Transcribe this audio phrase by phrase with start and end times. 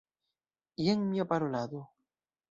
[0.85, 1.83] Jen mia parolado.